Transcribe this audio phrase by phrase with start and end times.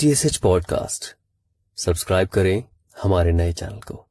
[0.00, 1.03] T S H podcast
[1.77, 2.63] subscribe करें
[2.95, 4.05] हमारे नए चैनल को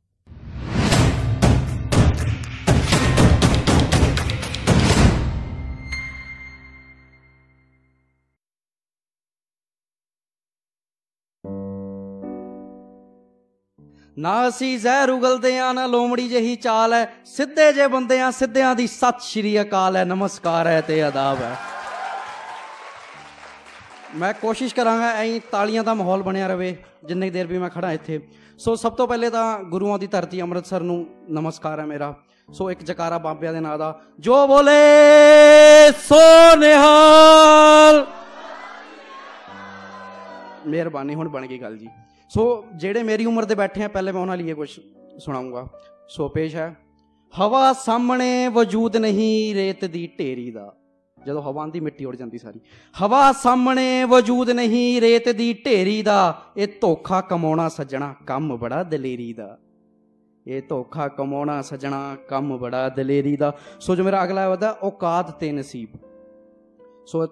[14.16, 18.74] ਨਾ ਅਸੀਂ ਜ਼ਹਿਰ ਉਗਲਦੇ ਆ ਨਾ ਲੋਮੜੀ ਜਹੀ ਚਾਲ ਹੈ ਸਿੱਧੇ ਜੇ ਬੰਦੇ ਆ ਸਿੱਧਿਆਂ
[18.74, 21.56] ਦੀ ਸਤਿ ਸ਼੍ਰੀ ਅਕਾਲ ਹੈ ਨਮਸਕਾਰ ਹੈ ਤੇ ਆਦਾਬ ਹੈ
[24.14, 28.20] ਮੈਂ ਕੋਸ਼ਿਸ਼ ਕਰਾਂਗਾ ਐਂ ਤਾਲੀਆਂ ਦਾ ਮਾਹੌਲ ਬਣਿਆ ਰਵੇ, ਜਿੰਨੀ ਦੇਰ ਵੀ ਮੈਂ ਖੜਾ ਇੱਥੇ।
[28.58, 32.14] ਸੋ ਸਭ ਤੋਂ ਪਹਿਲੇ ਤਾਂ ਗੁਰੂਆਂ ਦੀ ਧਰਤੀ ਅੰਮ੍ਰਿਤਸਰ ਨੂੰ ਨਮਸਕਾਰ ਹੈ ਮੇਰਾ।
[32.52, 38.06] ਸੋ ਇੱਕ ਜਕਾਰਾ ਬਾਬਿਆਂ ਦੇ ਨਾਂ ਦਾ, ਜੋ ਬੋਲੇ, ਸੋ ਨਿਹਾਲ।
[40.66, 41.88] ਮਿਹਰਬਾਨੀ, ਹੁਣ ਬਣ ਗਈ ਗੱਲ ਜੀ।
[42.30, 44.68] ਸੋ ਜਿਹੜੇ ਮੇਰੀ ਉਮਰ ਦੇ ਬੈਠੇ ਆ, ਪਹਿਲੇ ਮੈਂ ਉਹਨਾਂ ਲਈ ਕੁਝ
[45.18, 45.66] ਸੁਣਾਉਂਗਾ।
[46.08, 46.76] ਸੋ ਪੇਸ਼ ਹੈ,
[47.34, 50.72] ਹਵਾ ਸਾਹਮਣੇ ਵਜੂਦ ਨਹੀਂ ਰੇਤ ਦੀ ਢੇਰੀ ਦਾ।
[51.26, 52.60] ਜਦੋਂ ਹਵਾ ਆਂਦੀ ਮਿੱਟੀ ਉੜ ਜਾਂਦੀ ਸਾਰੀ।
[53.02, 59.32] ਹਵਾ ਸਾਹਮਣੇ ਵਜੂਦ ਨਹੀਂ ਰੇਤ ਦੀ ਢੇਰੀ ਦਾ। ਇਹ ਧੋਖਾ ਕਮਾਉਣਾ ਸੱਜਣਾ ਕੰਮ ਬੜਾ ਦਲੇਰੀ
[59.32, 59.58] ਦਾ।
[60.46, 65.52] ਇਹ ਧੋਖਾ ਕਮਾਉਣਾ ਸੱਜਣਾ ਕੰਮ ਬੜਾ ਦਲੇਰੀ ਦਾ। ਸੋ ਜੋ ਮੇਰਾ ਅਗਲਾ ਉਹਦਾ ਔਕਾਤ ਤੇ
[65.52, 65.88] ਨਸੀਬ।
[67.06, 67.30] ਸੋ ਅਹ,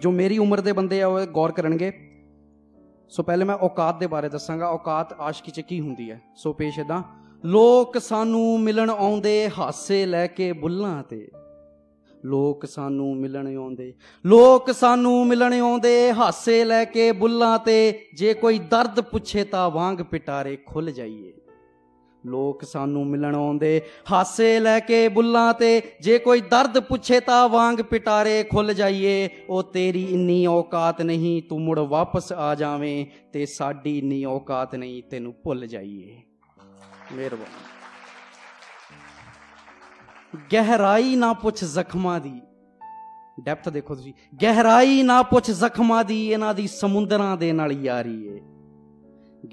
[0.00, 1.92] ਜੋ ਮੇਰੀ ਉਮਰ ਦੇ ਬੰਦੇ ਆ ਉਹ ਗੌਰ ਕਰਨਗੇ।
[3.08, 6.20] ਸੋ ਪਹਿਲੇ ਮੈਂ ਔਕਾਤ ਦੇ ਬਾਰੇ ਦੱਸਾਂਗਾ। ਔਕਾਤ ਆਸ਼ਕੀ ਚ ਕੀ ਹੁੰਦੀ ਹੈ?
[6.36, 7.02] ਸੋ ਪੇਸ਼ ਇਦਾਂ
[7.44, 11.28] ਲੋਕ ਸਾਨੂੰ ਮਿਲਣ ਆਉਂਦੇ ਹਾਸੇ ਲੈ ਕੇ ਬੁੱਲਾਂ ਤੇ।
[12.28, 13.94] ਲੋਕ ਸਾਨੂੰ ਮਿਲਣ ਆਉਂਦੇ।
[14.26, 19.96] ਲੋਕ ਸਾਨੂੰ ਮਿਲਣ ਆਉਂਦੇ, ਹਾਸੇ ਲੈ ਕੇ ਬੁੱਲਾਂ ਤੇ। ਜੇ ਕੋਈ ਦਰਦ ਪੁੱਛੇ ਤਾਂ ਵਾਂਗ
[19.96, 21.32] ਪਿਟਾਰੇ ਖੁੱਲ ਜਾਈਏ।
[22.26, 23.80] ਲੋਕ ਸਾਨੂੰ ਮਿਲਣ ਆਉਂਦੇ,
[24.12, 29.62] ਹਾਸੇ ਲੈ ਕੇ ਬੁੱਲਾਂ ਤੇ। ਜੇ ਕੋਈ ਦਰਦ ਪੁੱਛੇ ਤਾਂ ਵਾਂਗ ਪਿਟਾਰੇ ਖੁੱਲ ਜਾਈਏ। ਉਹ
[29.62, 35.34] ਤੇਰੀ ਇੰਨੀ ਔਕਾਤ ਨਹੀਂ, ਤੂੰ ਮੁੜ ਵਾਪਸ ਆ ਜਾਵੇਂ ਤੇ ਸਾਡੀ ਇੰਨੀ ਔਕਾਤ ਨਹੀਂ, ਤੈਨੂੰ
[35.44, 36.16] ਭੁੱਲ ਜਾਈਏ।
[37.12, 37.77] ਮਿਹਰਬਾਨੀ।
[40.52, 42.40] ਗਹਿਰਾਈ ਨਾ ਪੁੱਛ ਜ਼ਖਮਾਂ ਦੀ।
[43.40, 44.12] ਡੈਪਥ ਦੇਖੋ ਤੁਸੀਂ।
[44.42, 48.40] ਗਹਿਰਾਈ ਨਾ ਪੁੱਛ ਜ਼ਖਮਾਂ ਦੀ, ਇਹਨਾਂ ਦੀ ਸਮੁੰਦਰਾਂ ਦੇ ਨਾਲ ਯਾਰੀ ਏ।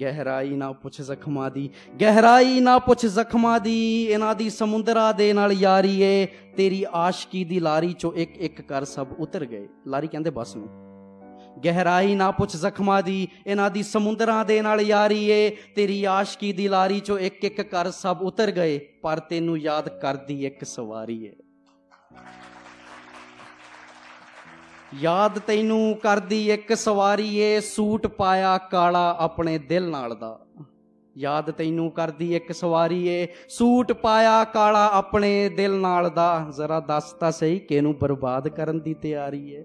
[0.00, 5.52] ਗਹਿਰਾਈ ਨਾ ਪੁੱਛ ਜ਼ਖਮਾਂ ਦੀ, ਗਹਿਰਾਈ ਨਾ ਪੁੱਛ ਜ਼ਖਮਾਂ ਦੀ, ਇਹਨਾਂ ਦੀ ਸਮੁੰਦਰਾਂ ਦੇ ਨਾਲ
[5.52, 6.26] ਯਾਰੀ ਏ।
[6.56, 10.85] ਤੇਰੀ ਆਸ਼ਕੀ ਦੀ ਲਾਰੀ ਚੋਂ ਇੱਕ ਇੱਕ ਕਰ ਸਭ ਉਤਰ ਗਏ। ਲਾਰੀ ਕਹਿੰਦੇ, ਬਸ ਨੂੰ।
[11.64, 16.68] ਗਹਿਰਾਈ ਨਾ ਪੁੱਛ ਜ਼ਖਮਾਂ ਦੀ, ਇਹਨਾਂ ਦੀ ਸਮੁੰਦਰਾਂ ਦੇ ਨਾਲ ਯਾਰੀ ਏ ਤੇਰੀ ਆਸ਼ਕੀ ਦੀ
[16.68, 21.32] ਲਾਰੀ ਚੋਂ ਇੱਕ ਇੱਕ ਕਰ ਸਭ ਉਤਰ ਗਏ, ਪਰ ਤੈਨੂੰ ਯਾਦ ਕਰਦੀ ਇੱਕ ਸਵਾਰੀ ਏ
[24.94, 30.38] ਯਾਦ ਤੈਨੂੰ ਕਰਦੀ ਇੱਕ ਸਵਾਰੀ ਏ ਸੂਟ ਪਾਇਆ ਕਾਲਾ ਆਪਣੇ ਦਿਲ ਨਾਲ ਦਾ।
[31.16, 37.12] ਯਾਦ ਤੈਨੂੰ ਕਰਦੀ ਇੱਕ ਸਵਾਰੀ ਏ ਸੂਟ ਪਾਇਆ ਕਾਲਾ ਆਪਣੇ ਦਿਲ ਨਾਲ ਦਾ। ਜ਼ਰਾ ਦੱਸ
[37.12, 39.64] ਤਾਂ ਸਹੀ ਕਿਹਨੂੰ ਬਰਬਾਦ ਕਰਨ ਦੀ ਤਿਆਰੀ ਏ?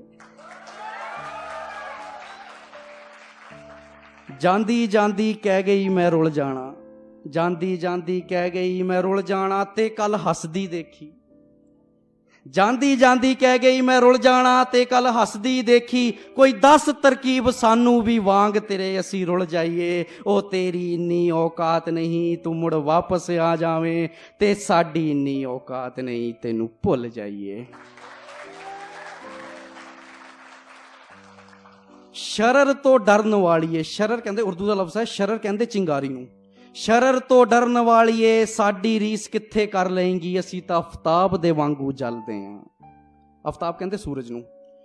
[4.39, 6.73] ਜਾਂਦੀ ਜਾਂਦੀ ਕਹਿ ਗਈ ਮੈਂ ਰੁੱਲ ਜਾਣਾ।
[7.27, 11.11] ਜਾਂਦੀ ਜਾਂਦੀ ਕਹਿ ਗਈ ਮੈਂ ਰੁੱਲ ਜਾਣਾ ਤੇ ਕੱਲ ਹੱਸਦੀ ਦੇਖੀ।
[12.47, 18.03] ਜਾਂਦੀ ਜਾਂਦੀ ਕਹਿ ਗਈ ਮੈਂ ਰੁੱਲ ਜਾਣਾ ਤੇ ਕੱਲ ਹੱਸਦੀ ਦੇਖੀ। ਕੋਈ 10 ਤਰਕੀਬ ਸਾਨੂੰ
[18.03, 23.55] ਵੀ ਵਾਂਗ ਤੇਰੇ ਅਸੀਂ ਰੁੱਲ ਜਾਈਏ। ਉਹ ਤੇਰੀ ਇੰਨੀ ਔਕਾਤ ਨਹੀਂ, ਤੂੰ ਮੁੜ ਵਾਪਸ ਆ
[23.55, 24.09] ਜਾਵੇਂ
[24.39, 27.65] ਤੇ ਸਾਡੀ ਇੰਨੀ ਔਕਾਤ ਨਹੀਂ, ਤੈਨੂੰ ਭੁੱਲ ਜਾਈਏ।
[32.35, 36.27] ਸ਼ਰਰ ਤੋਂ ਡਰਨ ਵਾਲੀਏ, ਸ਼ਰਰ ਕਹਿੰਦੇ ਉਰਦੂ ਦਾ ਲਫ਼ਜ਼ ਹੈ, ਸ਼ਰਰ ਕਹਿੰਦੇ ਚਿੰਗਾਰੀ ਨੂੰ।
[36.75, 42.45] ਸ਼ਰਰ ਤੋਂ ਡਰਨ ਵਾਲੀਏ, ਸਾਡੀ ਰੀਸ ਕਿੱਥੇ ਕਰ ਲਏਂਗੀ, ਅਸੀਂ ਤਾਂ ਅਫਤਾਬ ਦੇ ਵਾਂਗੂ ਜਲਦੇ
[42.45, 42.59] ਆਂ।
[43.47, 44.43] ਅਫਤਾਬ ਕਹਿੰਦੇ ਸੂਰਜ ਨੂੰ।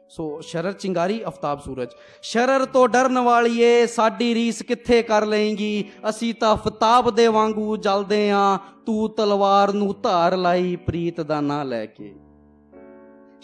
[0.08, 1.88] ਸੋ ਸ਼ਰਰ ਚਿੰਗਾਰੀ, ਅਫਤਾਬ ਸੂਰਜ।
[2.22, 8.30] ਸ਼ਰਰ ਤੋਂ ਡਰਨ ਵਾਲੀਏ, ਸਾਡੀ ਰੀਸ ਕਿੱਥੇ ਕਰ ਲਏਂਗੀ, ਅਸੀਂ ਤਾਂ ਅਫਤਾਬ ਦੇ ਵਾਂਗੂ ਜਲਦੇ
[8.30, 12.14] ਆਂ, ਤੂੰ ਤਲਵਾਰ ਨੂੰ ਧਾਰ ਲਾਈ, ਪ੍ਰੀਤ ਦਾ ਨਾਂ ਲੈ ਕੇ।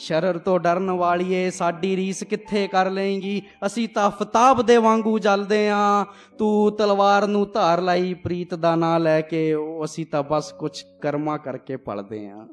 [0.02, 3.42] ਸ਼ਰਰ ਤੋਂ ਡਰਨ ਵਾਲੀਏ, ਸਾਡੀ ਰੀਸ ਕਿੱਥੇ ਕਰ ਲਏਂਗੀ?
[3.66, 6.04] ਅਸੀਂ ਤਾਂ ਫਤਾਬ ਦੇ ਵਾਂਗੂ ਜਲਦੇ ਆਂ।
[6.38, 10.82] ਤੂੰ ਤਲਵਾਰ ਨੂੰ ਧਾਰ ਲਾਈ, ਪ੍ਰੀਤ ਦਾ ਨਾਂ ਲੈ ਕੇ, ਉਹ ਅਸੀਂ ਤਾਂ ਬਸ ਕੁਝ
[11.02, 12.46] ਕਰਮਾ ਕਰਕੇ ਪਲਦੇ ਆਂ।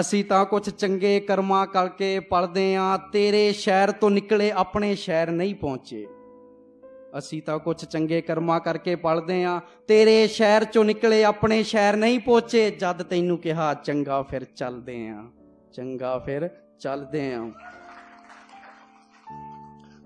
[0.00, 5.54] ਅਸੀਂ ਤਾਂ ਕੁਝ ਚੰਗੇ ਕਰਮਾ ਕਰਕੇ ਪਲਦੇ ਆਂ। ਤੇਰੇ ਸ਼ਹਿਰ ਤੋਂ ਨਿਕਲੇ ਆਪਣੇ ਸ਼ਹਿਰ ਨਹੀਂ
[5.54, 6.06] ਪਹੁੰਚੇ।
[7.18, 12.18] ਅਸੀਂ ਤਾਂ ਕੁਝ ਚੰਗੇ ਕਰਮਾ ਕਰਕੇ ਪਲਦੇ ਆਂ। ਤੇਰੇ ਸ਼ਹਿਰ ਚੋਂ ਨਿਕਲੇ, ਆਪਣੇ ਸ਼ਹਿਰ ਨਹੀਂ
[12.18, 15.24] ਪਹੁੰਚੇ। ਜਦ ਤੈਨੂੰ ਕਿਹਾ, ਚੰਗਾ ਫਿਰ ਚੱਲਦੇ ਆਂ।
[15.72, 16.50] ਚੰਗਾ ਫਿਰ
[16.80, 17.50] ਚੱਲਦੇ ਆਂ।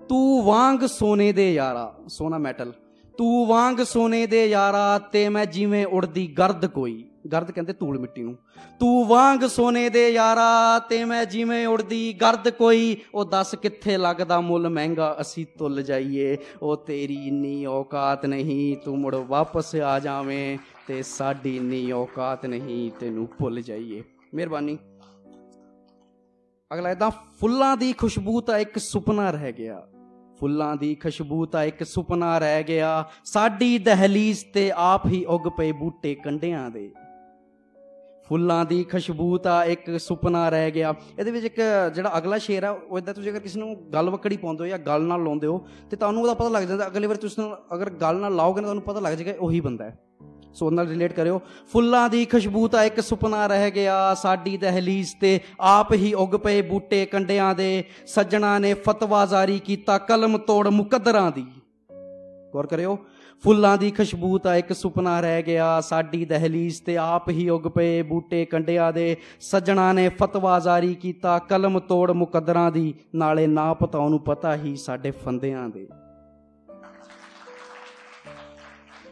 [0.09, 2.73] ਤੂੰ ਵਾਂਗ ਸੋਨੇ ਦੇ ਯਾਰਾ, ਸੋਨਾ ਮੈਟਲ।
[3.19, 8.23] ਤੂੰ ਵਾਂਗ ਸੋਨੇ ਦੇ ਯਾਰਾ ਤੇ ਮੈਂ ਜਿਵੇਂ ਉੜਦੀ ਗਰਦ ਕੋਈ। ਗਰਦ ਕਹਿੰਦੇ ਧੂਲ ਮਿੱਟੀ
[8.23, 8.37] ਨੂੰ।
[8.81, 14.41] ਤੂੰ ਵਾਂਗ ਸੋਨੇ ਦੇ ਯਾਰਾ ਤੇ ਮੈਂ ਜਿਵੇਂ ਉੜਦੀ, ਗਰਦ ਕੋਈ, ਉਹ ਦੱਸ ਕਿੱਥੇ ਲੱਗਦਾ
[14.41, 20.59] ਮੁੱਲ ਮਹਿੰਗਾ, ਅਸੀਂ ਤੁੱਲ ਜਾਈਏ। ਉਹ ਤੇਰੀ ਇੰਨੀ ਔਕਾਤ ਨਹੀਂ, ਤੂੰ ਮੁੜ ਵਾਪਸ ਆ ਜਾਵੇਂ
[20.87, 24.03] ਤੇ ਸਾਡੀ ਇੰਨੀ ਔਕਾਤ ਨਹੀਂ, ਤੈਨੂੰ ਭੁੱਲ ਜਾਈਏ।
[24.35, 24.79] ਮਿਹਰਬਾਨੀ।
[26.75, 29.87] ਅਗਲਾ ਇਦਾਂ ਫੁੱਲਾਂ ਦੀ ਖੁਸ਼ਬੂ ਤਾਂ ਇੱਕ ਸੁਪਨਾ ਰਹਿ ਗਿਆ।
[30.41, 35.73] ਫੁੱਲਾਂ ਦੀ ਖੁਸ਼ਬੂ ਤਾਂ ਇੱਕ ਸੁਪਨਾ ਰਹਿ ਗਿਆ। ਸਾਡੀ ਦਹਲੀਜ਼ ਤੇ ਆਪ ਹੀ ਉੱਗ ਪਏ
[35.73, 36.93] ਬੂਟੇ ਕੰਡਿਆਂ ਦੇ।
[38.31, 41.61] ਫੁੱਲਾਂ ਦੀ ਖੁਸ਼ਬੂ ਤਾਂ ਇੱਕ ਸੁਪਨਾ ਰਹਿ ਗਿਆ। ਇਹਦੇ ਵਿੱਚ ਇੱਕ
[41.95, 44.79] ਜਿਹੜਾ ਅਗਲਾ ਸ਼ੇਰ ਆ, ਉਹ ਇਦਾਂ ਤੁਸੀਂ ਅਗਰ ਕਿਸੇ ਨੂੰ ਗੱਲ ਵਕੜੀ ਪਾਉਂਦੇ ਹੋ ਜਾਂ
[44.79, 47.91] ਗੱਲ ਨਾਲ ਲਾਉਂਦੇ ਹੋ, ਤੇ ਤੁਹਾਨੂੰ ਉਹਦਾ ਪਤਾ ਲੱਗ ਜਾਂਦਾ, ਅਗਲੀ ਵਾਰ ਤੁਸੀਂ ਉਹਨੂੰ ਅਗਰ
[47.91, 49.99] ਗੱਲ ਨਾਲ ਲਾਓਗੇ ਨਾ, ਤੁਹਾਨੂੰ ਪਤਾ ਲੱਗ ਜਾਏਗਾ ਉਹੀ ਬੰਦਾ ਹੈ।
[50.55, 51.41] ਸੋ ਉਹਦੇ ਨਾਲ ਰਿਲੇਟ ਕਰਿਓ।
[51.73, 56.63] ਫੁੱਲਾਂ ਦੀ ਖੁਸ਼ਬੂ ਤਾਂ ਇੱਕ ਸੁਪਨਾ ਰਹਿ ਗਿਆ, ਸਾਡੀ ਦਹਲੀਜ਼ ਤੇ ਆਪ ਹੀ ਉੱਗ ਪਏ
[56.63, 61.47] ਬੂਟੇ ਕੰਡਿਆਂ ਦੇ, ਸੱਜਣਾ ਨੇ ਫਤਵਾ ਜਾਰੀ ਕੀਤਾ ਕਲਮ ਤੋੜ ਮੁਕੱਦਰਾਂ ਦੀ।
[62.53, 62.99] ਗੌਰ ਕਰਿਓ
[63.43, 68.03] ਫੁੱਲਾਂ ਦੀ ਖੁਸ਼ਬੂ ਤਾਂ ਇੱਕ ਸੁਪਨਾ ਰਹਿ ਗਿਆ। ਸਾਡੀ ਦਹਲੀਜ਼ ਤੇ ਆਪ ਹੀ ਉੱਗ ਪਏ
[68.03, 73.99] ਬੂਟੇ ਕੰਡਿਆਂ ਦੇ। ਸੱਜਣਾ ਨੇ ਫਤਵਾ ਜਾਰੀ ਕੀਤਾ ਕਲਮ ਤੋੜ ਮੁਕੱਦਰਾਂ ਦੀ। ਨਾਲੇ ਨਾ ਪਤਾ
[73.99, 75.89] ਉਹਨੂੰ ਪਤਾ ਹੀ ਸਾਡੇ ਫੰਦਿਆਂ ਦੇ।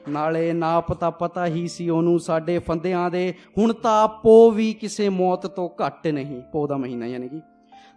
[0.08, 5.08] ਨਾਲੇ ਨਾ ਪਤਾ ਪਤਾ ਹੀ ਸੀ ਉਹਨੂੰ ਸਾਡੇ ਫੰਦਿਆਂ ਦੇ। ਹੁਣ ਤਾਂ ਪੋ ਵੀ ਕਿਸੇ
[5.08, 7.40] ਮੌਤ ਤੋਂ ਘੱਟ ਨਹੀਂ। ਪੋ ਦਾ ਮਹੀਨਾ ਯਾਨੀ ਕਿ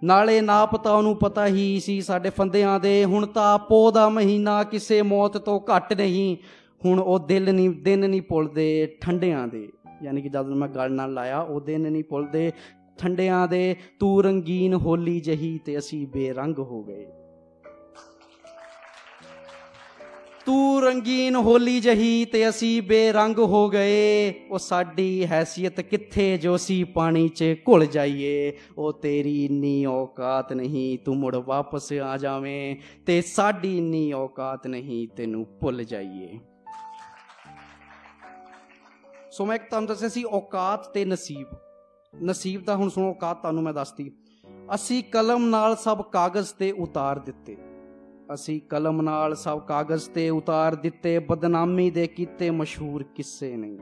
[0.04, 4.64] ਨਾਲੇ ਨਾ ਪਤਾ ਉਹਨੂੰ ਪਤਾ ਹੀ ਸੀ ਸਾਡੇ ਫੰਦਿਆਂ ਦੇ, ਹੁਣ ਤਾਂ ਪੋ ਦਾ ਮਹੀਨਾ
[4.64, 6.38] ਕਿਸੇ ਮੌਤ ਤੋਂ ਘੱਟ ਨਹੀਂ।
[6.86, 9.70] ਹੁਣ ਉਹ ਦਿਲ ਨਹੀਂ ਦਿਨ ਨਹੀਂ ਭੁੱਲਦੇ ਠੰਡਿਆਂ ਦੇ।
[10.04, 12.52] ਯਾਨੀ ਕਿ ਜਦੋਂ ਮੈਂ ਗੱਲ ਨਾਲ ਲਾਇਆ, ਉਹ ਦਿਨ ਨਹੀਂ ਭੁੱਲਦੇ
[12.98, 17.06] ਠੰਡਿਆਂ ਦੇ, ਤੂੰ ਰੰਗੀਨ ਹੋਲੀ ਜਹੀ ਤੇ ਅਸੀਂ ਬੇਰੰਗ ਹੋ ਗਏ।
[20.46, 26.84] ਤੂੰ ਰੰਗੀਨ ਹੋਲੀ ਜਹੀ ਤੇ ਅਸੀਂ ਬੇਰੰਗ ਹੋ ਗਏ। ਉਹ ਸਾਡੀ ਹੈਸੀਅਤ ਕਿੱਥੇ ਜੋ ਸੀ
[26.84, 33.22] ਪਾਣੀ 'ਚ ਘੁਲ ਜਾਈਏ। ਉਹ ਤੇਰੀ ਇੰਨੀ ਔਕਾਤ ਨਹੀਂ, ਤੂੰ ਮੁੜ ਵਾਪਸ ਆ ਜਾਵੇਂ ਤੇ
[33.22, 36.40] ਸਾਡੀ ਇੰਨੀ ਔਕਾਤ ਨਹੀਂ, ਤੈਨੂੰ ਭੁੱਲ ਜਾਈਏ।
[39.32, 41.48] ਸੋ ਮੈਂ ਇੱਕ ਤੁਹਾਨੂੰ ਦੱਸਿਆ ਸੀ, ਔਕਾਤ ਤੇ ਨਸੀਬ।
[42.24, 44.12] ਨਸੀਬ ਦਾ ਹੁਣ ਸੁਣੋ, ਔਕਾਤ ਤੁਹਾਨੂੰ ਮੈਂ ਦੱਸਤੀ।
[44.76, 47.58] ਅਸੀਂ ਕਲਮ ਨਾਲ ਸਭ ਕਾਗਜ਼ ਤੇ ਉਤਾਰ ਦਿੱਤੇ।
[48.34, 53.80] ਅਸੀਂ ਕਲਮ ਨਾਲ ਸਭ ਕਾਗਜ਼ ਤੇ ਉਤਾਰ ਦਿੱਤੇ, ਬਦਨਾਮੀ ਦੇ ਕੀਤੇ ਮਸ਼ਹੂਰ ਕਿੱਸੇ ਨਹੀਂ।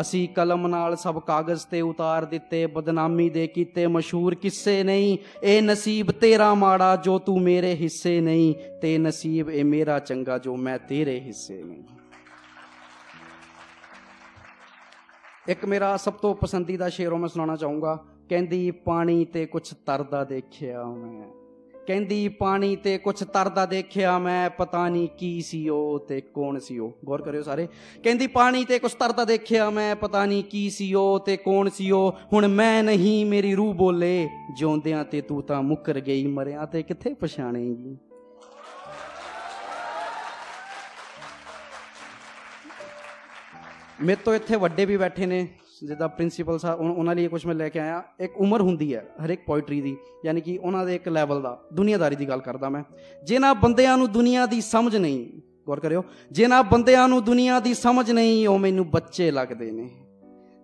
[0.00, 5.62] ਅਸੀਂ ਕਲਮ ਨਾਲ ਸਭ ਕਾਗਜ਼ ਤੇ ਉਤਾਰ ਦਿੱਤੇ, ਬਦਨਾਮੀ ਦੇ ਕੀਤੇ ਮਸ਼ਹੂਰ ਕਿੱਸੇ ਨਹੀਂ। ਇਹ
[5.62, 10.78] ਨਸੀਬ ਤੇਰਾ ਮਾੜਾ ਜੋ ਤੂੰ ਮੇਰੇ ਹਿੱਸੇ ਨਹੀਂ, ਤੇ ਨਸੀਬ ਇਹ ਮੇਰਾ ਚੰਗਾ ਜੋ ਮੈਂ
[10.78, 11.82] ਤੇਰੇ ਹਿੱਸੇ ਨਹੀਂ।
[15.48, 20.84] ਇੱਕ ਮੇਰਾ ਸਭ ਤੋਂ ਪਸੰਦੀਦਾ ਸ਼ੇਰੋਂ ਮੈਂ ਸੁਣਾਉਣਾ ਚਾਹੂੰਗਾ। ਕਹਿੰਦੀ, ਪਾਣੀ ਤੇ ਕੁਛ ਤਰਦਾ ਦੇਖਿਆ
[20.84, 21.41] ਮੈਂ।
[21.86, 26.78] ਕਹਿੰਦੀ, ਪਾਣੀ ਤੇ ਕੁਛ ਤਰਦਾ ਦੇਖਿਆ ਮੈਂ, ਪਤਾ ਨਹੀਂ ਕੀ ਸੀ ਉਹ ਤੇ ਕੌਣ ਸੀ
[26.78, 27.68] ਉਹ। ਗੌਰ ਕਰਿਓ ਸਾਰੇ।
[28.02, 31.90] ਕਹਿੰਦੀ, ਪਾਣੀ ਤੇ ਕੁਛ ਤਰਦਾ ਦੇਖਿਆ ਮੈਂ, ਪਤਾ ਨਹੀਂ ਕੀ ਸੀ ਉਹ ਤੇ ਕੌਣ ਸੀ
[31.90, 36.82] ਉਹ। ਹੁਣ ਮੈਂ ਨਹੀਂ, ਮੇਰੀ ਰੂਹ ਬੋਲੇ। ਜਿਉਂਦਿਆਂ ਤੇ ਤੂੰ ਤਾਂ ਮੁੱਕਰ ਗਈ, ਮਰਿਆਂ ਤੇ
[36.82, 37.96] ਕਿੱਥੇ ਪਛਾਣੇਗੀ?
[44.02, 45.48] ਮੇਰੇ ਤੋਂ ਇੱਥੇ ਵੱਡੇ ਵੀ ਬੈਠੇ ਨੇ।
[45.88, 49.06] ਜਿੱਦਾਂ ਪ੍ਰਿੰਸੀਪਲ ਸਾਹਿਬ ਉਨ- ਉਹਨਾਂ ਲਈ ਕੁਝ ਮੈਂ ਲੈ ਕੇ ਆਇਆ। ਇੱਕ ਉਮਰ ਹੁੰਦੀ ਹੈ
[49.24, 52.68] ਹਰ ਇੱਕ ਪੋਇਟਰੀ ਦੀ, ਯਾਨੀ ਕਿ ਉਹਨਾਂ ਦੇ ਇੱਕ ਲੈਵਲ ਦਾ, ਦੁਨੀਆਦਾਰੀ ਦੀ ਗੱਲ ਕਰਦਾ
[52.68, 52.82] ਮੈਂ।
[53.24, 58.10] ਜਿਨ੍ਹਾਂ ਬੰਦਿਆਂ ਨੂੰ ਦੁਨੀਆ ਦੀ ਸਮਝ ਨਹੀਂ, ਗੌਰ ਕਰਿਓ, ਜਿਨ੍ਹਾਂ ਬੰਦਿਆਂ ਨੂੰ ਦੁਨੀਆ ਦੀ ਸਮਝ
[58.10, 59.90] ਨਹੀਂ, ਉਹ ਮੈਨੂੰ ਬੱਚੇ ਲੱਗਦੇ ਨੇ।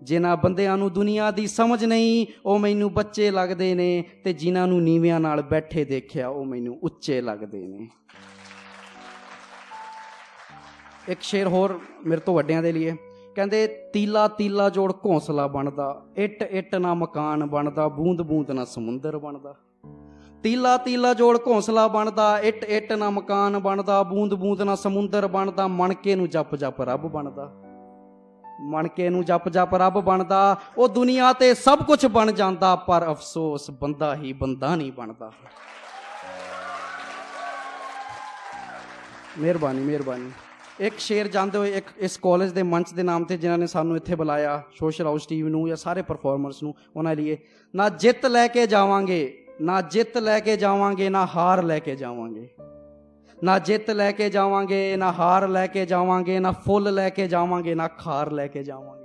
[0.03, 4.83] ਜਿਨ੍ਹਾਂ ਬੰਦਿਆਂ ਨੂੰ ਦੁਨੀਆ ਦੀ ਸਮਝ ਨਹੀਂ, ਉਹ ਮੈਨੂੰ ਬੱਚੇ ਲੱਗਦੇ ਨੇ ਤੇ ਜਿਨ੍ਹਾਂ ਨੂੰ
[4.83, 7.89] ਨੀਵਿਆਂ ਨਾਲ ਬੈਠੇ ਦੇਖਿਆ, ਉਹ ਮੈਨੂੰ ਉੱਚੇ ਲੱਗਦੇ ਨੇ।
[11.09, 12.93] ਇੱਕ ਸ਼ੇਰ ਹੋਰ ਮੇਰੇ ਤੋਂ ਵੱਡਿਆਂ ਦੇ ਲਈ
[13.39, 19.19] ਕਹਿੰਦੇ ਤੀਲਾ ਤੀਲਾ ਜੋੜ ਘੌਂਸਲਾ ਬਣਦਾ, ਇੱਟ ਇੱਟ ਨਾ ਮਕਾਨ ਬਣਦਾ, ਬੂੰਦ ਬੂੰਦ ਨਾ ਸਮੁੰਦਰ
[19.19, 19.55] ਬਣਦਾ।
[20.43, 25.67] ਤੀਲਾ ਤੀਲਾ ਜੋੜ ਘੌਂਸਲਾ ਬਣਦਾ, ਇੱਟ ਇੱਟ ਨਾ ਮਕਾਨ ਬਣਦਾ, ਬੂੰਦ ਬੂੰਦ ਨਾ ਸਮੁੰਦਰ ਬਣਦਾ,
[25.69, 27.51] ਮਣਕੇ ਨੂੰ ਜਪ ਜਪ ਰੱਬ ਬਣਦਾ।
[28.61, 33.71] ਮਣਕੇ ਨੂੰ ਜਪ ਜਪ ਰੱਬ ਬਣਦਾ, ਉਹ ਦੁਨੀਆ ਤੇ ਸਭ ਕੁਝ ਬਣ ਜਾਂਦਾ, ਪਰ ਅਫਸੋਸ
[33.71, 35.33] ਬੰਦਾ ਹੀ ਬੰਦਾ ਨਹੀਂ ਬਣਦਾ।
[39.39, 40.31] ਮਿਹਰਬਾਨੀ ਮਿਹਰਬਾਨੀ।
[40.81, 43.97] ਇੱਕ ਸ਼ੇਰ ਜਾਂਦੇ ਹੋਏ ਇੱਕ ਇਸ ਕਾਲਜ ਦੇ ਮੰਚ ਦੇ ਨਾਮ ਤੇ ਜਿਨ੍ਹਾਂ ਨੇ ਸਾਨੂੰ
[43.97, 47.37] ਇੱਥੇ ਬੁਲਾਇਆ ਸੋਸ਼ਲ ਹਾਊਸ ਟੀਵੀ ਨੂੰ ਜਾਂ ਸਾਰੇ ਪਰਫਾਰਮਰਸ ਨੂੰ, ਉਹਨਾਂ ਲਈ
[47.75, 52.49] ਨਾ ਜਿੱਤ ਲੈ ਕੇ ਜਾਵਾਂਗੇ, ਨਾ ਜਿੱਤ ਲੈ ਕੇ ਜਾਵਾਂਗੇ, ਨਾ ਹਾਰ ਲੈ ਕੇ ਜਾਵਾਂਗੇ।
[53.45, 57.75] ਨਾ ਜਿੱਤ ਲੈ ਕੇ ਜਾਵਾਂਗੇ, ਨਾ ਹਾਰ ਲੈ ਕੇ ਜਾਵਾਂਗੇ, ਨਾ ਫੁੱਲ ਲੈ ਕੇ ਜਾਵਾਂਗੇ,
[57.75, 58.98] ਨਾ ਖਾਰ ਲੈ ਕੇ ਜਾਵਾਂਗੇ।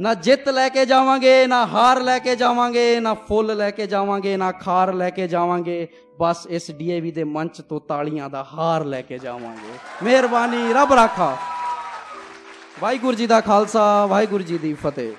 [0.00, 4.36] ਨਾ ਜਿੱਤ ਲੈ ਕੇ ਜਾਵਾਂਗੇ, ਨਾ ਹਾਰ ਲੈ ਕੇ ਜਾਵਾਂਗੇ, ਨਾ ਫੁੱਲ ਲੈ ਕੇ ਜਾਵਾਂਗੇ,
[4.36, 5.88] ਨਾ ਖਾਰ ਲੈ ਕੇ ਜਾਵਾਂਗੇ,
[6.20, 11.36] ਬਸ ਇਸ ਡੀਏਵੀ ਦੇ ਮੰਚ ਤੋਂ ਤਾਲੀਆਂ ਦਾ ਹਾਰ ਲੈ ਕੇ ਜਾਵਾਂਗੇ। ਮਿਹਰਬਾਨੀ, ਰੱਬ ਰਾਖਾ।
[12.80, 15.12] ਵਾਹਿਗੁਰੂ ਜੀ ਦਾ ਖਾਲਸਾ, ਵਾਹਿਗੁਰੂ ਜੀ ਦੀ ਫਤਿਹ।